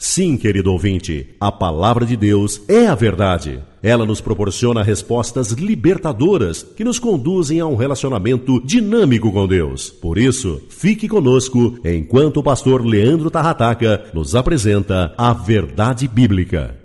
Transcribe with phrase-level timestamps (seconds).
[0.00, 3.60] Sim, querido ouvinte, a palavra de Deus é a verdade.
[3.82, 9.90] Ela nos proporciona respostas libertadoras que nos conduzem a um relacionamento dinâmico com Deus.
[9.90, 16.76] Por isso, fique conosco enquanto o pastor Leandro Tarrataca nos apresenta a verdade bíblica.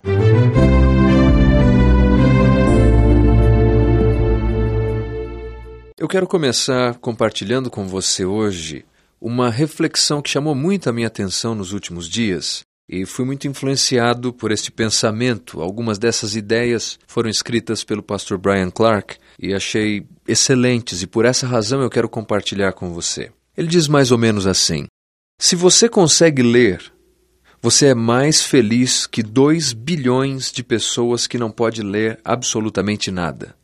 [5.96, 8.84] Eu quero começar compartilhando com você hoje
[9.20, 14.32] uma reflexão que chamou muito a minha atenção nos últimos dias e fui muito influenciado
[14.32, 15.60] por este pensamento.
[15.60, 21.46] Algumas dessas ideias foram escritas pelo pastor Brian Clark e achei excelentes, e por essa
[21.46, 23.30] razão eu quero compartilhar com você.
[23.56, 24.86] Ele diz mais ou menos assim:
[25.38, 26.92] Se você consegue ler,
[27.60, 33.56] você é mais feliz que 2 bilhões de pessoas que não pode ler absolutamente nada.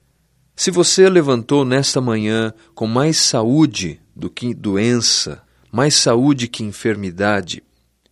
[0.56, 7.62] Se você levantou nesta manhã com mais saúde do que doença, mais saúde que enfermidade,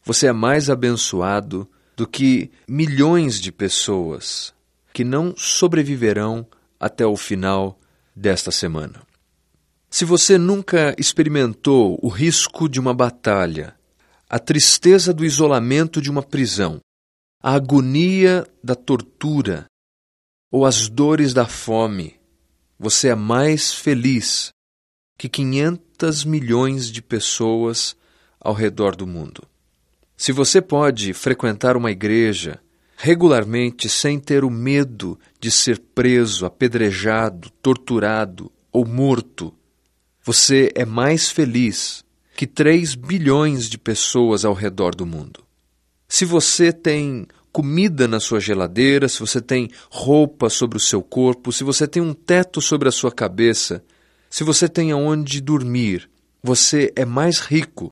[0.09, 4.55] você é mais abençoado do que milhões de pessoas
[4.91, 6.47] que não sobreviverão
[6.81, 7.79] até o final
[8.17, 9.03] desta semana.
[9.91, 13.77] Se você nunca experimentou o risco de uma batalha,
[14.31, 16.81] a tristeza do isolamento de uma prisão,
[17.43, 19.67] a agonia da tortura
[20.51, 22.19] ou as dores da fome,
[22.79, 24.55] você é mais feliz
[25.19, 27.95] que 500 milhões de pessoas
[28.41, 29.47] ao redor do mundo.
[30.19, 32.61] Se você pode frequentar uma igreja
[32.97, 39.55] regularmente sem ter o medo de ser preso, apedrejado, torturado ou morto,
[40.25, 42.05] você é mais feliz
[42.37, 45.45] que 3 bilhões de pessoas ao redor do mundo.
[46.09, 51.53] Se você tem comida na sua geladeira, se você tem roupa sobre o seu corpo,
[51.53, 53.85] se você tem um teto sobre a sua cabeça,
[54.29, 56.11] se você tem aonde dormir,
[56.43, 57.91] você é mais rico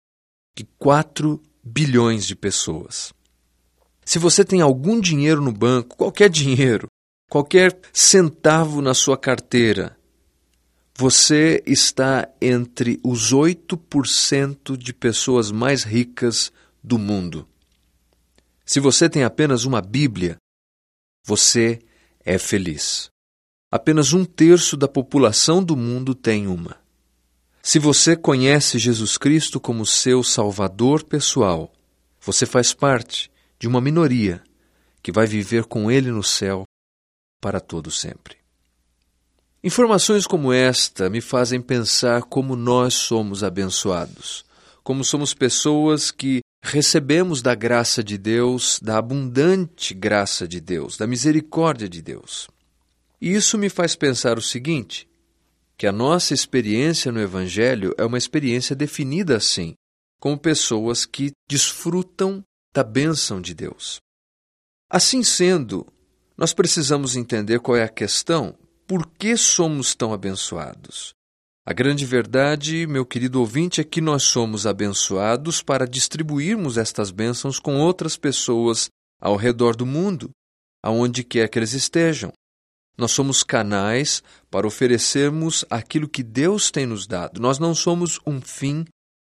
[0.56, 3.12] que 4 bilhões de pessoas.
[4.04, 6.86] Se você tem algum dinheiro no banco, qualquer dinheiro,
[7.28, 9.98] qualquer centavo na sua carteira,
[10.94, 17.46] você está entre os 8% de pessoas mais ricas do mundo.
[18.64, 20.36] Se você tem apenas uma Bíblia,
[21.24, 21.80] você
[22.24, 23.10] é feliz.
[23.72, 26.85] Apenas um terço da população do mundo tem uma.
[27.66, 31.72] Se você conhece Jesus Cristo como seu Salvador pessoal,
[32.20, 33.28] você faz parte
[33.58, 34.40] de uma minoria
[35.02, 36.62] que vai viver com Ele no céu
[37.40, 38.36] para todo sempre.
[39.64, 44.44] Informações como esta me fazem pensar como nós somos abençoados,
[44.84, 51.04] como somos pessoas que recebemos da graça de Deus, da abundante graça de Deus, da
[51.04, 52.48] misericórdia de Deus.
[53.20, 55.08] E isso me faz pensar o seguinte:
[55.78, 59.74] que a nossa experiência no Evangelho é uma experiência definida assim,
[60.20, 62.42] como pessoas que desfrutam
[62.74, 64.00] da bênção de Deus.
[64.90, 65.86] Assim sendo,
[66.36, 71.14] nós precisamos entender qual é a questão, por que somos tão abençoados?
[71.68, 77.58] A grande verdade, meu querido ouvinte, é que nós somos abençoados para distribuirmos estas bênçãos
[77.58, 78.88] com outras pessoas
[79.20, 80.30] ao redor do mundo,
[80.80, 82.32] aonde quer que eles estejam.
[82.96, 87.40] Nós somos canais para oferecermos aquilo que Deus tem nos dado.
[87.40, 88.84] Nós não somos um fim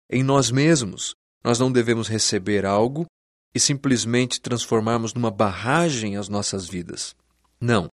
[0.10, 1.14] em nós mesmos.
[1.44, 3.06] Nós não devemos receber algo
[3.54, 7.16] e simplesmente transformarmos numa barragem as nossas vidas.
[7.60, 7.88] Não.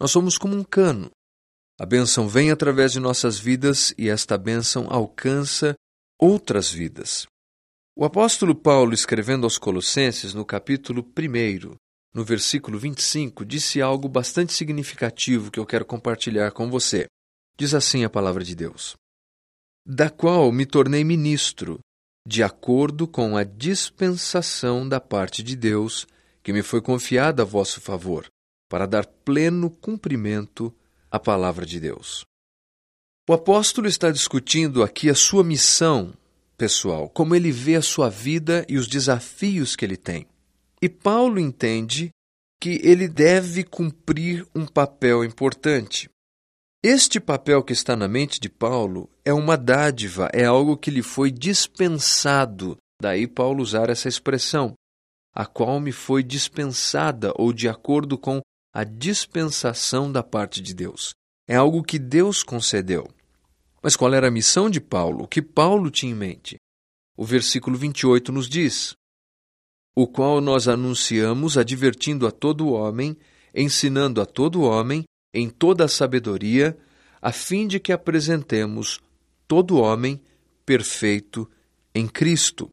[0.00, 1.10] Nós somos como um cano.
[1.78, 5.74] A bênção vem através de nossas vidas e esta bênção alcança
[6.18, 7.26] outras vidas.
[7.96, 11.74] O apóstolo Paulo, escrevendo aos Colossenses, no capítulo 1,
[12.14, 17.06] no versículo 25, disse algo bastante significativo que eu quero compartilhar com você.
[17.56, 18.94] Diz assim a palavra de Deus:
[19.86, 21.78] Da qual me tornei ministro,
[22.26, 26.06] de acordo com a dispensação da parte de Deus,
[26.42, 28.26] que me foi confiada a vosso favor,
[28.68, 30.74] para dar pleno cumprimento
[31.10, 32.24] à palavra de Deus.
[33.28, 36.12] O apóstolo está discutindo aqui a sua missão
[36.56, 40.26] pessoal, como ele vê a sua vida e os desafios que ele tem.
[40.82, 42.10] E Paulo entende
[42.60, 46.10] que ele deve cumprir um papel importante.
[46.82, 51.02] Este papel que está na mente de Paulo é uma dádiva, é algo que lhe
[51.02, 52.76] foi dispensado.
[53.00, 54.74] Daí Paulo usar essa expressão,
[55.32, 58.40] a qual me foi dispensada, ou de acordo com
[58.74, 61.14] a dispensação da parte de Deus.
[61.48, 63.08] É algo que Deus concedeu.
[63.80, 65.24] Mas qual era a missão de Paulo?
[65.24, 66.56] O que Paulo tinha em mente?
[67.16, 68.96] O versículo 28 nos diz:
[69.94, 73.16] O qual nós anunciamos, advertindo a todo homem,
[73.54, 75.04] ensinando a todo homem,
[75.34, 76.76] em toda a sabedoria,
[77.20, 79.00] a fim de que apresentemos
[79.46, 80.20] todo homem
[80.64, 81.48] perfeito
[81.94, 82.70] em Cristo.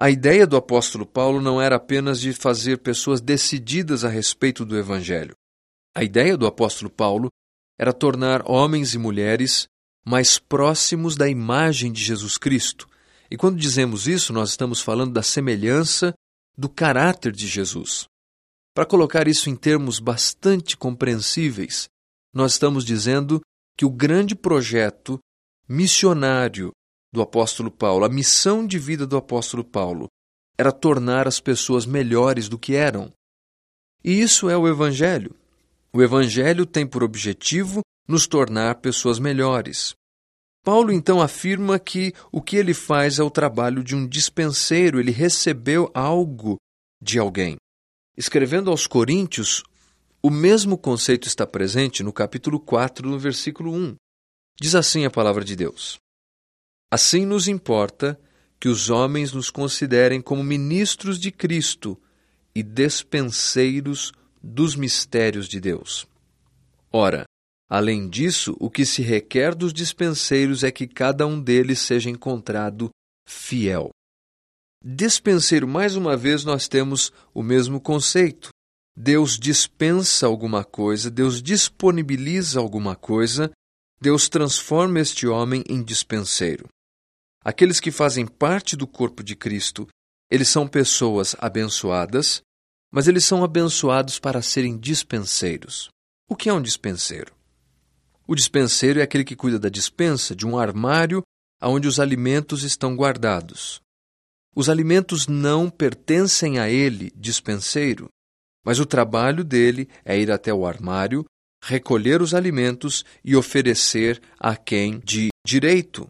[0.00, 4.78] A ideia do apóstolo Paulo não era apenas de fazer pessoas decididas a respeito do
[4.78, 5.34] Evangelho.
[5.94, 7.28] A ideia do apóstolo Paulo
[7.78, 9.66] era tornar homens e mulheres
[10.04, 12.88] mais próximos da imagem de Jesus Cristo.
[13.30, 16.14] E quando dizemos isso, nós estamos falando da semelhança
[16.58, 18.06] do caráter de Jesus.
[18.74, 21.88] Para colocar isso em termos bastante compreensíveis,
[22.34, 23.40] nós estamos dizendo
[23.76, 25.20] que o grande projeto
[25.68, 26.72] missionário
[27.12, 30.08] do apóstolo Paulo, a missão de vida do apóstolo Paulo,
[30.58, 33.12] era tornar as pessoas melhores do que eram.
[34.02, 35.34] E isso é o Evangelho.
[35.92, 39.94] O Evangelho tem por objetivo nos tornar pessoas melhores.
[40.64, 45.10] Paulo então afirma que o que ele faz é o trabalho de um dispenseiro, ele
[45.10, 46.56] recebeu algo
[47.00, 47.56] de alguém.
[48.16, 49.62] Escrevendo aos Coríntios,
[50.22, 53.94] o mesmo conceito está presente no capítulo 4, no versículo 1.
[54.60, 55.98] Diz assim a palavra de Deus:
[56.90, 58.18] Assim nos importa
[58.58, 61.96] que os homens nos considerem como ministros de Cristo
[62.54, 64.12] e despenseiros
[64.42, 66.08] dos mistérios de Deus.
[66.90, 67.24] Ora,
[67.68, 72.90] além disso, o que se requer dos dispenseiros é que cada um deles seja encontrado
[73.28, 73.90] fiel.
[74.84, 78.50] Despenseiro, mais uma vez, nós temos o mesmo conceito.
[78.96, 83.50] Deus dispensa alguma coisa, Deus disponibiliza alguma coisa,
[84.00, 86.68] Deus transforma este homem em dispenseiro.
[87.44, 89.86] Aqueles que fazem parte do corpo de Cristo,
[90.30, 92.40] eles são pessoas abençoadas,
[92.92, 95.88] mas eles são abençoados para serem dispenseiros.
[96.28, 97.37] O que é um dispenseiro?
[98.28, 101.22] O dispenseiro é aquele que cuida da dispensa de um armário
[101.62, 103.80] onde os alimentos estão guardados.
[104.54, 108.06] Os alimentos não pertencem a ele, dispenseiro,
[108.62, 111.24] mas o trabalho dele é ir até o armário,
[111.64, 116.06] recolher os alimentos e oferecer a quem de direito.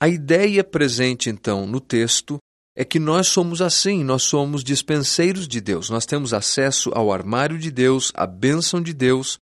[0.00, 2.38] A ideia presente, então, no texto
[2.74, 7.58] é que nós somos assim, nós somos dispenseiros de Deus, nós temos acesso ao armário
[7.58, 9.38] de Deus, à bênção de Deus,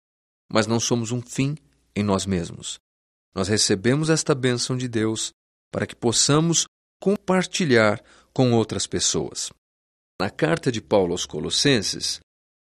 [0.50, 1.55] mas não somos um fim
[1.94, 2.79] em nós mesmos.
[3.35, 5.33] Nós recebemos esta bênção de Deus
[5.71, 6.67] para que possamos
[7.00, 8.03] compartilhar
[8.33, 9.50] com outras pessoas.
[10.21, 12.21] Na carta de Paulo aos Colossenses,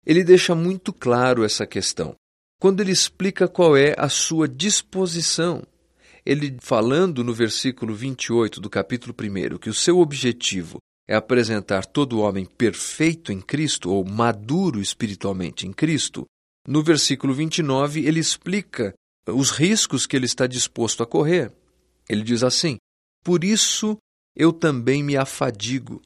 [0.05, 2.15] ele deixa muito claro essa questão.
[2.59, 5.61] Quando ele explica qual é a sua disposição,
[6.25, 12.21] ele falando no versículo 28 do capítulo 1 que o seu objetivo é apresentar todo
[12.21, 16.25] homem perfeito em Cristo ou maduro espiritualmente em Cristo,
[16.67, 18.93] no versículo 29 ele explica
[19.27, 21.51] os riscos que ele está disposto a correr.
[22.07, 22.77] Ele diz assim:
[23.23, 23.97] Por isso
[24.35, 26.01] eu também me afadigo,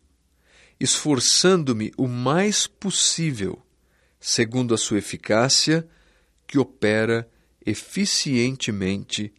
[0.79, 3.61] esforçando-me o mais possível,
[4.19, 5.87] segundo a sua eficácia,
[6.47, 7.29] que opera
[7.65, 9.33] eficientemente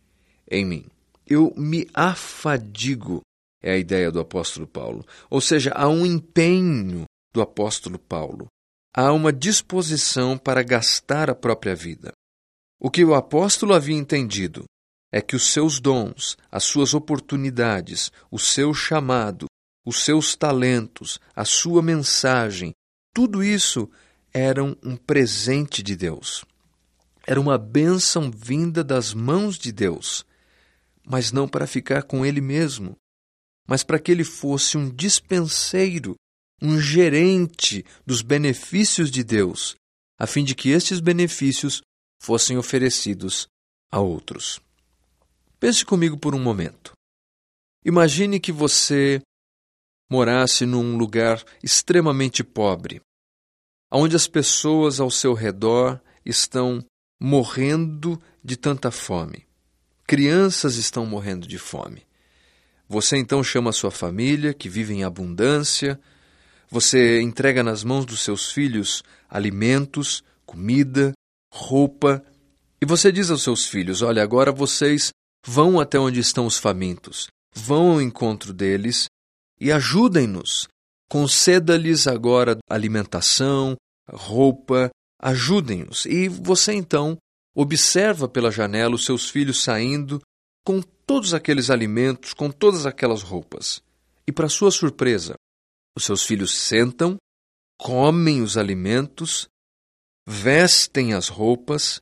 [0.51, 0.87] em mim.
[1.27, 3.23] Eu me afadigo,
[3.63, 5.07] é a ideia do apóstolo Paulo.
[5.29, 8.47] Ou seja, há um empenho do apóstolo Paulo.
[8.93, 12.13] Há uma disposição para gastar a própria vida.
[12.83, 14.65] O que o apóstolo havia entendido
[15.13, 19.45] é que os seus dons, as suas oportunidades, o seu chamado,
[19.85, 22.73] os seus talentos, a sua mensagem,
[23.15, 23.91] tudo isso
[24.33, 26.43] eram um presente de Deus.
[27.27, 30.25] Era uma bênção vinda das mãos de Deus,
[31.05, 32.97] mas não para ficar com ele mesmo,
[33.69, 36.15] mas para que ele fosse um dispenseiro,
[36.63, 39.77] um gerente dos benefícios de Deus,
[40.19, 41.83] a fim de que estes benefícios
[42.21, 43.49] fossem oferecidos
[43.91, 44.61] a outros.
[45.59, 46.93] Pense comigo por um momento.
[47.85, 49.21] Imagine que você
[50.09, 53.01] morasse num lugar extremamente pobre.
[53.93, 56.85] onde as pessoas ao seu redor estão
[57.19, 59.45] morrendo de tanta fome.
[60.07, 62.07] Crianças estão morrendo de fome.
[62.89, 66.01] Você então chama sua família, que vive em abundância,
[66.69, 71.13] você entrega nas mãos dos seus filhos alimentos, comida,
[71.53, 72.25] roupa,
[72.81, 75.11] e você diz aos seus filhos: Olha, agora vocês
[75.47, 79.07] vão até onde estão os famintos, vão ao encontro deles
[79.61, 80.69] e ajudem-nos.
[81.11, 83.77] Conceda-lhes agora alimentação,
[84.09, 84.91] roupa,
[85.21, 86.07] ajudem-nos.
[86.07, 87.19] E você então
[87.55, 90.21] observa pela janela os seus filhos saindo
[90.65, 93.83] com todos aqueles alimentos, com todas aquelas roupas.
[94.27, 95.35] E, para sua surpresa,
[95.97, 97.17] os seus filhos sentam,
[97.77, 99.49] comem os alimentos,
[100.31, 102.01] vestem as roupas,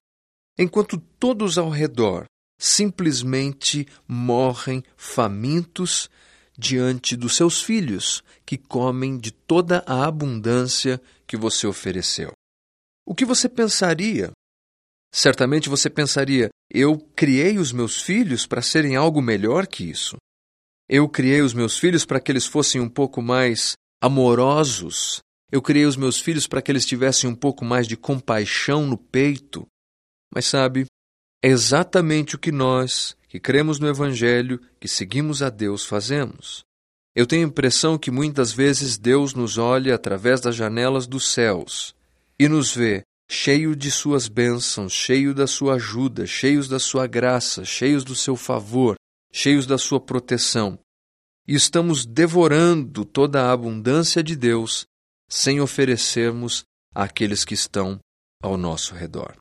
[0.59, 2.27] enquanto todos ao redor
[2.61, 6.11] simplesmente morrem famintos
[6.59, 12.33] diante dos seus filhos, que comem de toda a abundância que você ofereceu.
[13.07, 14.31] O que você pensaria?
[15.15, 20.17] Certamente você pensaria: eu criei os meus filhos para serem algo melhor que isso.
[20.87, 25.21] Eu criei os meus filhos para que eles fossem um pouco mais amorosos.
[25.51, 28.99] Eu criei os meus filhos para que eles tivessem um pouco mais de compaixão no
[28.99, 29.67] peito.
[30.33, 30.87] Mas sabe,
[31.43, 36.65] é exatamente o que nós, que cremos no Evangelho, que seguimos a Deus, fazemos.
[37.15, 41.95] Eu tenho a impressão que muitas vezes Deus nos olha através das janelas dos céus
[42.39, 47.65] e nos vê cheio de suas bênçãos, cheio da sua ajuda, cheios da sua graça,
[47.65, 48.97] cheios do seu favor,
[49.33, 50.79] cheios da sua proteção.
[51.47, 54.87] E estamos devorando toda a abundância de Deus
[55.29, 57.99] sem oferecermos àqueles que estão
[58.43, 59.37] ao nosso redor.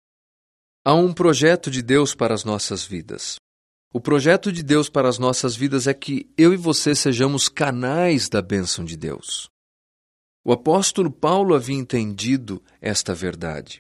[0.86, 3.36] Há um projeto de Deus para as nossas vidas.
[3.94, 8.30] O projeto de Deus para as nossas vidas é que eu e você sejamos canais
[8.30, 9.50] da bênção de Deus.
[10.46, 13.80] O apóstolo Paulo havia entendido esta verdade.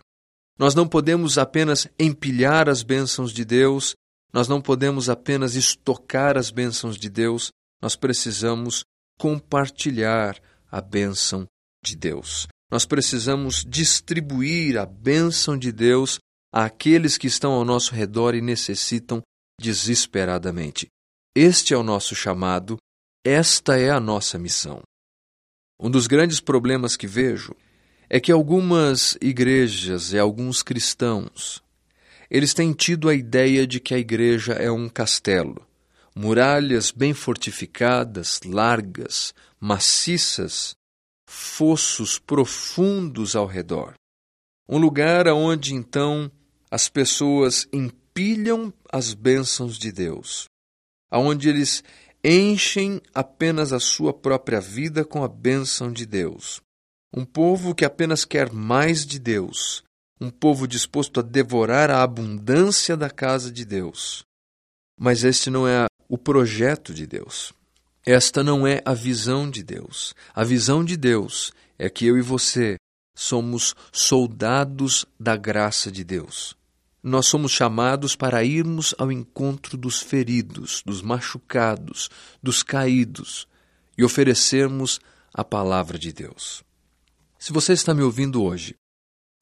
[0.57, 3.95] Nós não podemos apenas empilhar as bênçãos de Deus,
[4.33, 8.83] nós não podemos apenas estocar as bênçãos de Deus, nós precisamos
[9.17, 11.47] compartilhar a bênção
[11.87, 12.47] de Deus.
[12.69, 16.19] Nós precisamos distribuir a bênção de Deus
[16.53, 19.21] àqueles que estão ao nosso redor e necessitam
[19.59, 20.87] desesperadamente.
[21.35, 22.77] Este é o nosso chamado,
[23.25, 24.81] esta é a nossa missão.
[25.79, 27.55] Um dos grandes problemas que vejo
[28.09, 31.61] é que algumas igrejas e alguns cristãos,
[32.29, 35.65] eles têm tido a ideia de que a igreja é um castelo,
[36.15, 40.76] muralhas bem fortificadas, largas, maciças,
[41.27, 43.93] fossos profundos ao redor.
[44.67, 46.31] Um lugar onde então
[46.71, 50.45] as pessoas empilham as bênçãos de Deus,
[51.11, 51.83] aonde eles
[52.23, 56.61] enchem apenas a sua própria vida com a bênção de Deus.
[57.13, 59.83] Um povo que apenas quer mais de Deus,
[60.19, 64.25] um povo disposto a devorar a abundância da casa de Deus.
[64.99, 67.53] Mas este não é o projeto de Deus.
[68.09, 70.15] Esta não é a visão de Deus.
[70.33, 72.77] A visão de Deus é que eu e você
[73.13, 76.55] somos soldados da graça de Deus.
[77.03, 82.09] Nós somos chamados para irmos ao encontro dos feridos, dos machucados,
[82.41, 83.45] dos caídos
[83.97, 85.01] e oferecermos
[85.33, 86.63] a palavra de Deus.
[87.37, 88.73] Se você está me ouvindo hoje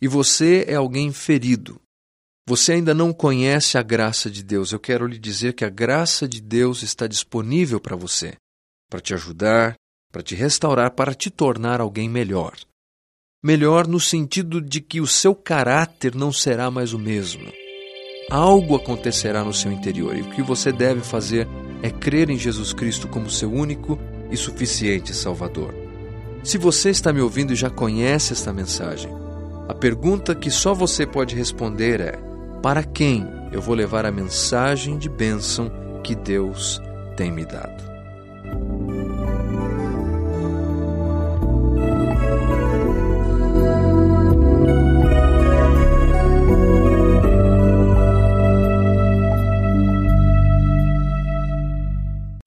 [0.02, 1.80] e você é alguém ferido,
[2.48, 6.28] você ainda não conhece a graça de Deus, eu quero lhe dizer que a graça
[6.28, 8.36] de Deus está disponível para você,
[8.90, 9.76] para te ajudar,
[10.12, 12.54] para te restaurar, para te tornar alguém melhor.
[13.44, 17.52] Melhor no sentido de que o seu caráter não será mais o mesmo.
[18.30, 21.48] Algo acontecerá no seu interior e o que você deve fazer
[21.84, 24.00] é crer em Jesus Cristo como seu único
[24.32, 25.74] e suficiente Salvador.
[26.44, 29.12] Se você está me ouvindo e já conhece esta mensagem,
[29.68, 32.20] a pergunta que só você pode responder é:
[32.62, 35.72] para quem eu vou levar a mensagem de bênção
[36.04, 36.82] que Deus
[37.16, 37.95] tem me dado?